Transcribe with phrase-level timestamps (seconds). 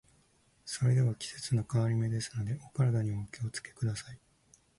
[0.65, 4.19] それでは、季節の変わり目ですので、お体にはお気を付けください。